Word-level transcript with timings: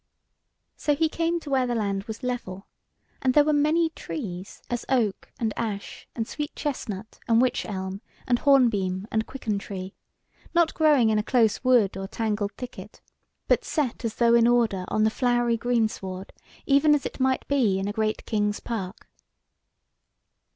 So 0.77 0.95
he 0.95 1.07
came 1.07 1.39
to 1.41 1.51
where 1.51 1.67
the 1.67 1.75
land 1.75 2.05
was 2.05 2.23
level, 2.23 2.65
and 3.21 3.35
there 3.35 3.43
were 3.43 3.53
many 3.53 3.89
trees, 3.91 4.63
as 4.67 4.83
oak 4.89 5.31
and 5.39 5.53
ash, 5.55 6.07
and 6.15 6.27
sweet 6.27 6.55
chestnut 6.55 7.19
and 7.27 7.39
wych 7.39 7.67
elm, 7.67 8.01
and 8.25 8.39
hornbeam 8.39 9.07
and 9.11 9.27
quicken 9.27 9.59
tree, 9.59 9.93
not 10.55 10.73
growing 10.73 11.11
in 11.11 11.19
a 11.19 11.23
close 11.23 11.63
wood 11.63 11.95
or 11.95 12.07
tangled 12.07 12.53
thicket, 12.53 12.99
but 13.47 13.63
set 13.63 14.03
as 14.03 14.15
though 14.15 14.33
in 14.33 14.47
order 14.47 14.85
on 14.87 15.03
the 15.03 15.11
flowery 15.11 15.55
greensward, 15.55 16.33
even 16.65 16.95
as 16.95 17.05
it 17.05 17.19
might 17.19 17.47
be 17.47 17.77
in 17.77 17.87
a 17.87 17.93
great 17.93 18.25
king's 18.25 18.59
park. 18.59 19.07